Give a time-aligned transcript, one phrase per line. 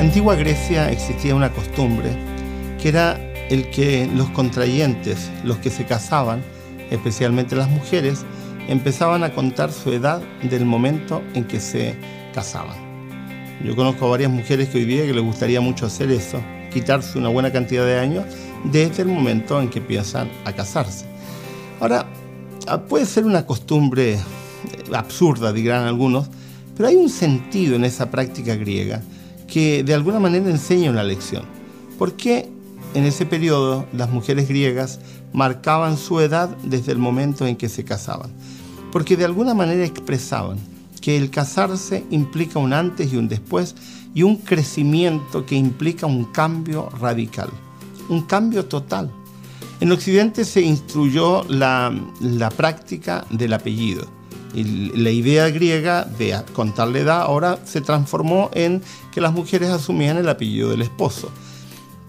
[0.00, 2.10] antigua Grecia existía una costumbre
[2.80, 3.20] que era
[3.50, 6.42] el que los contrayentes, los que se casaban,
[6.90, 8.24] especialmente las mujeres,
[8.68, 11.94] empezaban a contar su edad del momento en que se
[12.34, 12.76] casaban.
[13.62, 16.40] Yo conozco a varias mujeres que hoy día que les gustaría mucho hacer eso,
[16.72, 18.24] quitarse una buena cantidad de años
[18.64, 21.04] desde el momento en que empiezan a casarse.
[21.80, 22.06] Ahora,
[22.66, 24.18] ah, puede ser una costumbre
[24.94, 26.28] absurda, dirán algunos,
[26.76, 29.02] pero hay un sentido en esa práctica griega
[29.52, 31.44] que de alguna manera enseña una lección.
[31.98, 32.48] ¿Por qué
[32.94, 34.98] en ese periodo las mujeres griegas
[35.34, 38.30] marcaban su edad desde el momento en que se casaban?
[38.90, 40.56] Porque de alguna manera expresaban
[41.02, 43.74] que el casarse implica un antes y un después
[44.14, 47.50] y un crecimiento que implica un cambio radical,
[48.08, 49.10] un cambio total.
[49.80, 54.06] En Occidente se instruyó la, la práctica del apellido.
[54.54, 54.64] Y
[54.96, 60.18] la idea griega de contar la edad ahora se transformó en que las mujeres asumían
[60.18, 61.30] el apellido del esposo.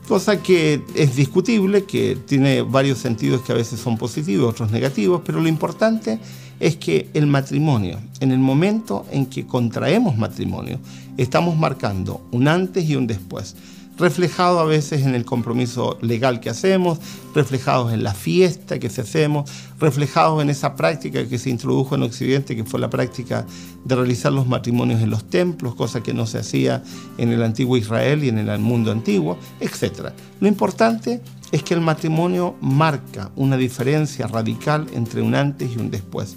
[0.08, 5.22] Cosa que es discutible, que tiene varios sentidos que a veces son positivos, otros negativos,
[5.26, 6.20] pero lo importante
[6.60, 10.80] es que el matrimonio, en el momento en que contraemos matrimonio,
[11.18, 13.56] estamos marcando un antes y un después
[13.98, 17.00] reflejado a veces en el compromiso legal que hacemos,
[17.36, 19.50] reflejados en la fiesta que se hacemos,
[19.80, 23.46] reflejados en esa práctica que se introdujo en Occidente, que fue la práctica
[23.84, 26.84] de realizar los matrimonios en los templos, cosa que no se hacía
[27.18, 30.10] en el antiguo Israel y en el mundo antiguo, etc.
[30.40, 31.22] Lo importante
[31.52, 36.36] es que el matrimonio marca una diferencia radical entre un antes y un después.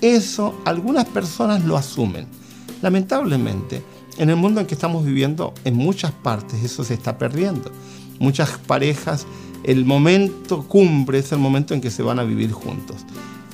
[0.00, 2.26] Eso algunas personas lo asumen.
[2.80, 3.82] Lamentablemente,
[4.18, 7.70] en el mundo en que estamos viviendo, en muchas partes eso se está perdiendo.
[8.18, 9.26] Muchas parejas,
[9.64, 13.04] el momento cumbre es el momento en que se van a vivir juntos.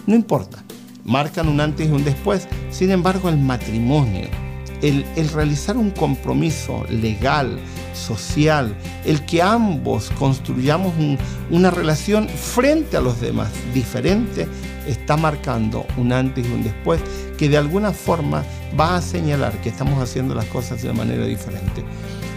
[0.07, 0.63] No importa,
[1.05, 2.47] marcan un antes y un después.
[2.71, 4.29] Sin embargo, el matrimonio,
[4.83, 7.59] el, realizar un compromiso legal,
[7.95, 10.93] social, el que ambos construyamos
[11.51, 14.47] una relación frente a los demás diferente,
[14.91, 17.01] está marcando un antes y un después
[17.39, 18.45] que de alguna forma
[18.79, 21.85] va a señalar que estamos haciendo las cosas de manera diferente.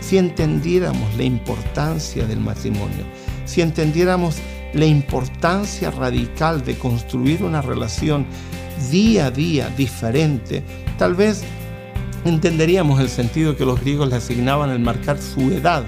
[0.01, 3.05] Si entendiéramos la importancia del matrimonio,
[3.45, 4.37] si entendiéramos
[4.73, 8.25] la importancia radical de construir una relación
[8.89, 10.63] día a día diferente,
[10.97, 11.43] tal vez
[12.25, 15.85] entenderíamos el sentido que los griegos le asignaban al marcar su edad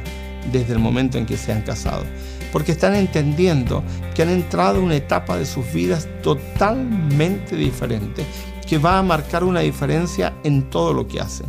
[0.52, 2.04] desde el momento en que se han casado.
[2.52, 3.84] Porque están entendiendo
[4.14, 8.26] que han entrado en una etapa de sus vidas totalmente diferente
[8.68, 11.48] que va a marcar una diferencia en todo lo que hacen.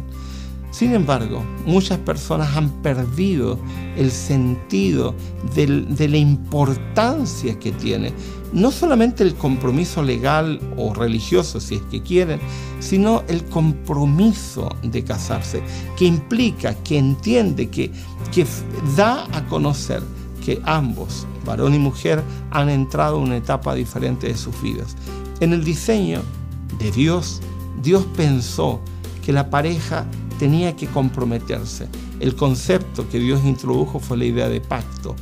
[0.70, 3.58] Sin embargo, muchas personas han perdido
[3.96, 5.14] el sentido
[5.54, 8.12] de la importancia que tiene
[8.52, 12.40] no solamente el compromiso legal o religioso, si es que quieren,
[12.80, 15.62] sino el compromiso de casarse,
[15.96, 17.90] que implica, que entiende, que,
[18.32, 18.46] que
[18.96, 20.02] da a conocer
[20.46, 24.94] que ambos, varón y mujer, han entrado en una etapa diferente de sus vidas.
[25.40, 26.22] En el diseño
[26.78, 27.40] de Dios,
[27.82, 28.80] Dios pensó
[29.24, 30.06] que la pareja
[30.38, 31.88] tenía que comprometerse.
[32.20, 35.16] El concepto que Dios introdujo fue la idea de pacto.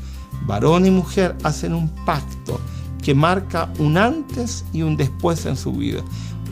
[0.46, 2.60] Varón y mujer hacen un pacto
[3.02, 6.02] que marca un antes y un después en su vida.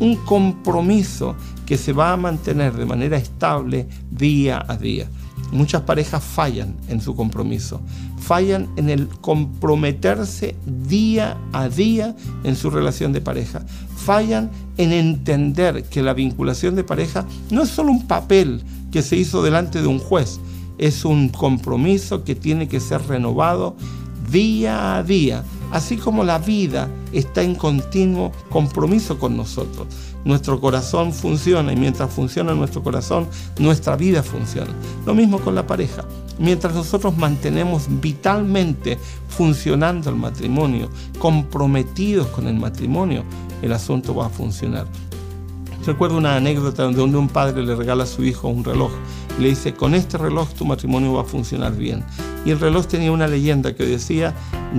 [0.00, 5.10] Un compromiso que se va a mantener de manera estable día a día.
[5.52, 7.82] Muchas parejas fallan en su compromiso,
[8.18, 13.62] fallan en el comprometerse día a día en su relación de pareja,
[13.94, 19.16] fallan en entender que la vinculación de pareja no es solo un papel que se
[19.16, 20.40] hizo delante de un juez,
[20.78, 23.76] es un compromiso que tiene que ser renovado
[24.30, 29.86] día a día, así como la vida está en continuo compromiso con nosotros.
[30.24, 33.28] Nuestro corazón funciona y mientras funciona nuestro corazón,
[33.58, 34.70] nuestra vida funciona.
[35.04, 36.04] Lo mismo con la pareja.
[36.38, 38.98] Mientras nosotros mantenemos vitalmente
[39.28, 40.88] funcionando el matrimonio,
[41.18, 43.24] comprometidos con el matrimonio,
[43.62, 44.86] el asunto va a funcionar.
[45.84, 48.92] Recuerdo una anécdota donde un padre le regala a su hijo un reloj
[49.38, 52.04] le dice, con este reloj tu matrimonio va a funcionar bien.
[52.44, 54.34] Y el reloj tenía una leyenda que decía,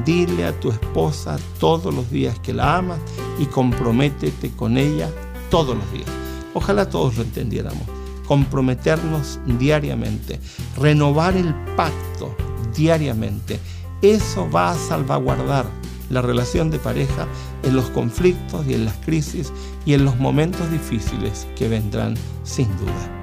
[0.05, 2.99] dile a tu esposa todos los días que la amas
[3.39, 5.09] y comprométete con ella
[5.53, 6.07] todos los días.
[6.55, 7.83] Ojalá todos lo entendiéramos.
[8.25, 10.39] Comprometernos diariamente,
[10.79, 12.35] renovar el pacto
[12.75, 13.59] diariamente.
[14.01, 15.67] Eso va a salvaguardar
[16.09, 17.27] la relación de pareja
[17.61, 19.53] en los conflictos y en las crisis
[19.85, 23.22] y en los momentos difíciles que vendrán sin duda.